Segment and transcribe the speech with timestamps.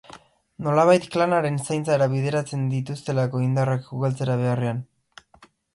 [0.67, 4.83] Nolabait klanaren zaintzara bideratzen dituztelako indarrak ugaltzera beharrean.